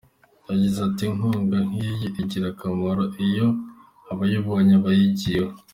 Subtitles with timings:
[0.49, 3.47] Yagize ati “Inkunga nk’ iyi igira akamaro iyo
[4.11, 5.53] abayibonye bayigiyeho.